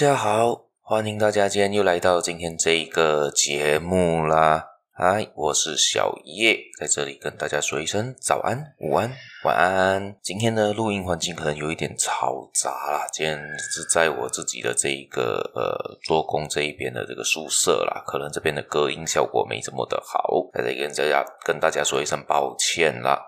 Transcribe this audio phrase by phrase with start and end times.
[0.00, 4.66] 大家好，欢迎大家今天又来到今天这一个节目啦。
[4.92, 9.12] 嗨，我是小叶，在这里跟大家说一声早安、午安、
[9.44, 10.16] 晚安。
[10.22, 23.20] 今天的录音环境可能有一点嘈杂啦，今天是在我自己的这一个呃做工这一边的这个宿舍啦，可能这边的隔音效果没这么的好，在这里跟大家跟大家说一声抱歉啦。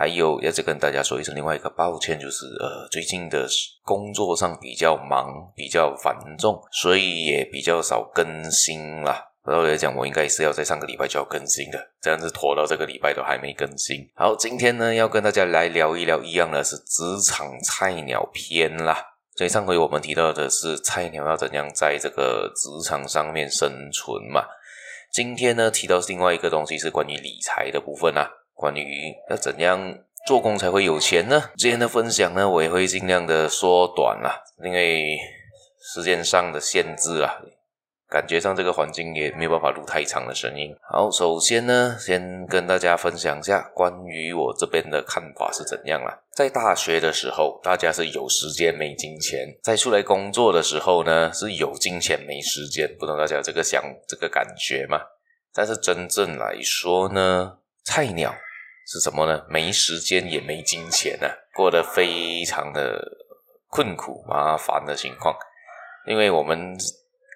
[0.00, 3.46] 还有，要再跟大家说一声另外一个抱歉，就是呃，最近的
[3.84, 9.22] 工作上比较忙，比较繁重，所以也比较少更新啦。
[9.44, 13.98] 然后来讲，我应该是要在上个礼拜就要更新的，这样子拖到这个礼拜都还没更新。
[14.14, 18.96] 好，今天呢要跟大家来聊一聊一样的是职场菜鸟篇啦。
[19.36, 24.44] 所以上回我们提到的是菜鸟要怎样在这个职场上面生存嘛。
[25.12, 28.30] 今天呢提到是另外一个东西，是关于理财的部分啦。
[28.60, 31.42] 关于要怎样做工才会有钱呢？
[31.56, 35.16] 今天的分享呢，我也会尽量的缩短啦，因为
[35.80, 37.40] 时间上的限制啊，
[38.06, 40.76] 感觉上这个环境也没有办法录太长的声音。
[40.82, 46.20] 好，首先呢，先跟大家分享一下关于我这边的看法是怎样啦。
[46.34, 52.86] 在大学的时候，大家是有时间没金钱；在出来工作的时候呢，是有金钱没时间。
[52.98, 55.00] 不知道大家有这个想这个感觉吗？
[55.54, 58.34] 但是真正来说呢，菜鸟。
[58.92, 59.40] 是什么呢？
[59.48, 63.00] 没时间也没金钱啊，过得非常的
[63.68, 65.32] 困苦麻烦的情况。
[66.08, 66.76] 因为我们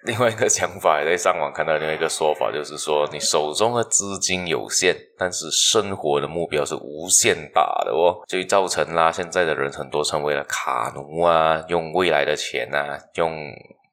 [0.03, 13.33] 另外一个想法，在上网看到另外一个说法，就是说你手中的资金有限，但是生活的目标是无限大的哦，就造成啦现在的人很多成为了卡奴啊，用未来的钱啊，用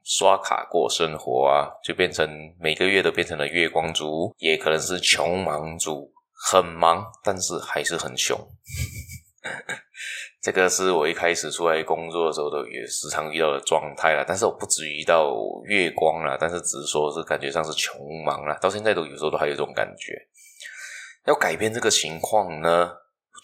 [0.02, 6.10] 刷卡过生活啊，就变成每个月都变成了月光族，也可能是穷忙族。
[6.50, 8.38] 很忙，但是还是很穷。
[10.40, 14.24] 这个是我一开始出来工作的时候都也时常遇到的状态了。
[14.26, 15.32] 但是我不至于到
[15.66, 18.58] 月光了，但是只是说是感觉上是穷忙了。
[18.60, 20.20] 到现在都有时候都还有这种感觉。
[21.26, 22.90] 要改变这个情况呢，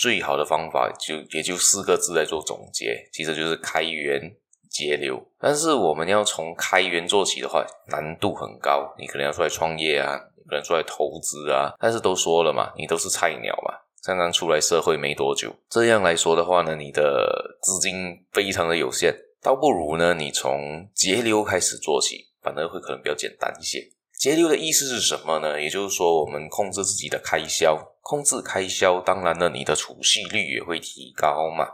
[0.00, 4.34] 最好的方法就也就四个字来做总结，其实就是开源
[4.68, 5.24] 节流。
[5.38, 8.92] 但是我们要从开源做起的话，难度很高。
[8.98, 10.20] 你可能要出来创业啊。
[10.48, 23.78] 可能出来投资啊，但是都说了嘛，你都是菜鸟嘛，刚刚出来社会没多久，这样来说的话呢，你的资金非常的有限，倒不如呢，你从节流开始做起，反而会可能比较简单一些。
[24.18, 25.60] 节流的意思是什么呢？
[25.60, 31.66] 也就是说，我们控制自己的开销，控制开销，当然呢，你的储蓄率也会提高嘛，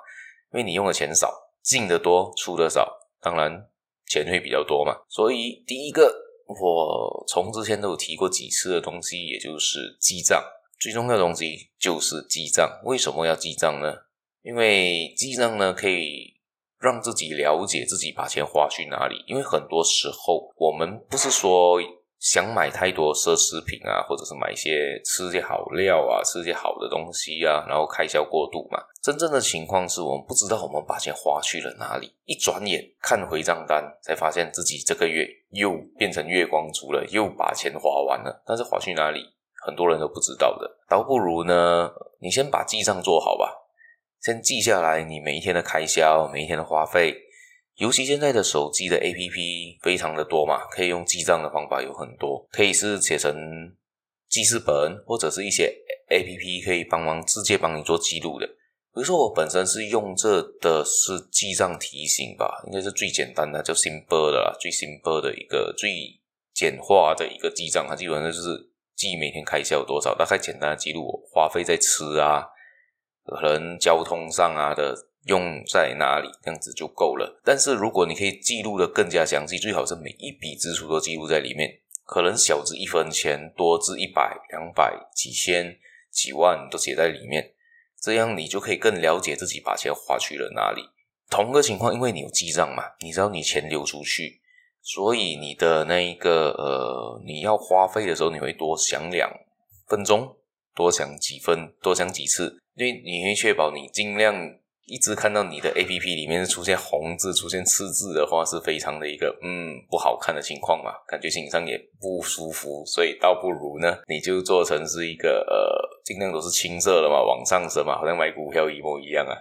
[0.53, 1.33] 因为你用的钱少，
[1.63, 3.69] 进的多，出的少，当然
[4.09, 4.97] 钱会比较多嘛。
[5.09, 6.24] 所以第一个。
[6.47, 10.43] 我从之前都有提过几次的东西，也就是记账。
[10.79, 12.81] 最重要的东西就是记账。
[12.85, 13.93] 为什么要记账呢？
[14.43, 16.35] 因为记账呢，可以
[16.79, 19.25] 让自己了解自己把钱花去哪里。
[19.27, 21.81] 因为很多时候，我们不是说。
[22.25, 28.79] 想买太多奢侈品啊，或者是买一些吃些好料啊，吃些好的东西啊，然后开销过度嘛。
[29.03, 38.43] 真正的情况是我们不知道我们把钱花去了哪里，一转眼看回账单，才发现自己这个月又变成月光族了，又把钱花完了。
[38.47, 39.21] 但是花去哪里，
[39.63, 40.79] 很多人都不知道的。
[40.89, 41.91] 倒不如呢，
[42.21, 43.53] 你先把记账做好吧，
[44.23, 47.15] 先记下来你每一天的开销，每一天的花费。
[47.77, 53.75] 尤其现在的手机的 APP 非常的多嘛，可以用记账的方法有很多，可以是写成
[54.29, 55.75] 记事本，或者是一些
[56.09, 58.47] APP 可以帮忙直接帮你做记录的。
[58.47, 66.21] 比如说我本身是用这的是记账提醒吧，应该是最简单的，叫 Simple 的啦，最 Simple 的一个最
[66.53, 72.47] 简化的一个记账，它基本上就是记每天开销有多少，大概简单的记录我花费在吃啊，
[73.25, 74.95] 可能交通上啊的。
[75.27, 77.41] 用在哪里，这样子就够了。
[77.45, 85.79] 但是如果你可以记录得更加详细，最好是每一笔支出都记录在里面，可能小至一分钱，多至一百、两百、几千、
[86.11, 87.53] 几万都写在里面，
[88.01, 90.83] 这样你就可以更了解自己把钱花去了哪里。
[91.31, 94.41] 同个情况，因为你有记账嘛，你知道你钱流出去，
[94.83, 99.31] 所以你的那一个呃，你要花费的时候，你会多想两
[99.89, 100.37] 分钟，
[100.75, 104.59] 多想几分，多想几次，因为你会确保你尽量。
[104.87, 119.33] 一直看到你的 APP 里面是出现红字、出现赤字的话，是非常的一个嗯不好看的情况嘛，感觉心上也不舒服，所以倒不如呢，你就做成是一个呃，尽量都是青色的嘛，往上升嘛，好像买股票一模一样啊。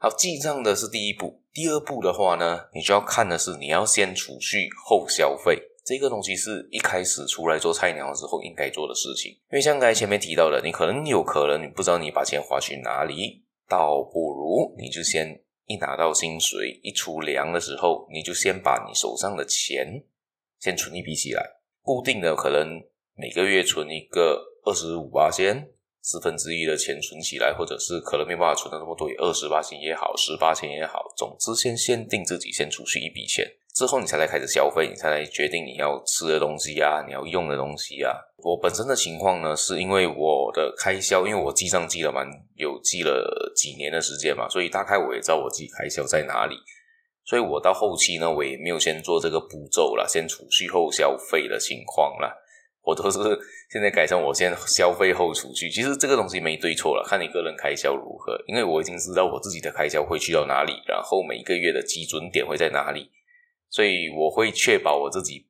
[0.00, 13.44] 好，记账的是第一步，第二步的话呢，你就要看的是你要先储蓄后消费，这个东西是一开始出来做菜鸟的时候应该做的事情，因为像刚才前面提到的，你可能有可能你不知道你把钱花去哪里。
[13.68, 20.02] 倒不如你就先一拿到薪水一出粮的时候，你就先把你手上的钱
[20.58, 22.82] 先存一笔起来，固定的可能
[23.14, 25.68] 每个月存一个二十五八千，
[26.00, 33.46] 四分之一的钱存起来，或者是可能没办法存的那么多，二十八千也好，十八千也好，总之先限定自己先储蓄一笔钱。
[33.78, 38.10] 之后你才来开始消费，你才来决定你要吃的东西啊，你要用的东西啊。
[38.38, 42.26] 我本身的情况呢，是因为我的开销，因为我记账记了蛮
[42.56, 46.56] 有记了几年的时间嘛，所以大概我也知道我自己开销在哪里。
[47.24, 52.34] 所以我到后期呢，我也没有先做这个步骤啦，先储蓄后消费的情况啦。
[52.82, 53.20] 我都是
[53.70, 55.70] 现在改成我先消费后储蓄。
[55.70, 58.36] 其实这个东西没对错了，看你个人开销如何。
[58.48, 63.12] 因为我已经知道我自己的开销会去到哪里，然后每一个月的基准点会在哪里。
[63.70, 65.46] 所以我会确保我自己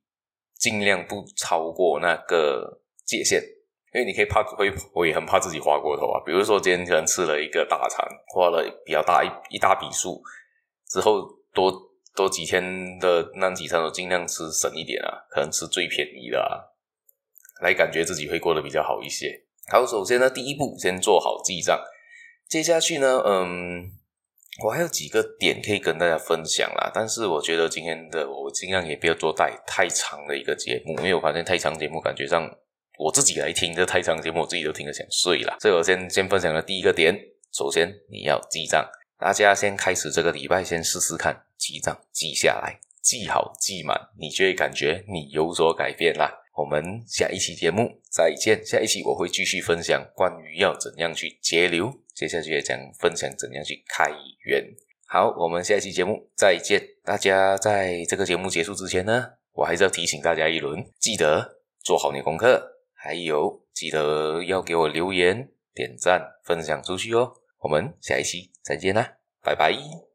[0.55, 3.41] 尽量不超过那个界限，
[3.95, 6.21] 因为你可以怕会，我也很怕自己花过头啊。
[6.27, 8.05] 比如说今天可能吃了一个大餐，
[8.35, 10.21] 花了比较大一一大笔数，
[10.89, 11.73] 之后多
[12.17, 16.59] 多几天的那几餐都尽量吃省一点啊，可能吃最便宜的啊，
[17.63, 19.45] 来感觉自己会过得比较好一些。
[19.71, 21.81] 好，首先呢，第一步先做好记账，
[22.49, 23.98] 接下去呢，嗯。
[24.65, 32.51] 我还有几个点可以跟大家分享啦，但是我觉得今天的我尽量也不要做太太长的一个节目，因为我发现太长节目感觉上
[32.99, 35.57] 我自己来听这太长节目，我自己都听得想睡了。
[35.61, 37.17] 所以我先先分享的第一个点，
[37.53, 38.85] 首先你要记账，
[39.17, 46.33] 大家先开始这个礼拜先试试看记账，记下来，记好记满，你就会感觉你有所改变啦。
[46.59, 51.89] 我们下一期节目再见，下一期我会继续分享关于要怎样去节流。
[52.17, 54.11] 接下去也讲分享怎样去开
[54.45, 54.67] 源。
[55.07, 56.83] 好，我们下一期节目再见。
[57.05, 62.61] 大家在这个节目结束之前呢，我还是要提醒大家一轮，记得做好你功课，
[62.93, 67.35] 还有记得要给我留言、点赞、分享出去哦。
[67.61, 69.73] 我们下一期再见啦，拜拜。